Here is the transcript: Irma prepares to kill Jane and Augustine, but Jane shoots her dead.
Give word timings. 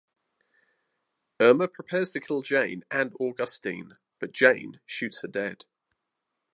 Irma 1.39 1.67
prepares 1.67 2.09
to 2.09 2.19
kill 2.19 2.41
Jane 2.41 2.83
and 2.89 3.13
Augustine, 3.19 3.97
but 4.17 4.31
Jane 4.31 4.79
shoots 4.87 5.21
her 5.21 5.27
dead. 5.27 5.65